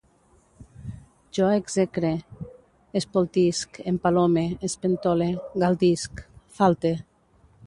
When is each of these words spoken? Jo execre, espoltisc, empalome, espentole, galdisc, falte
Jo 1.37 1.49
execre, 1.57 2.11
espoltisc, 3.01 3.81
empalome, 3.93 4.47
espentole, 4.71 5.33
galdisc, 5.65 6.29
falte 6.61 6.99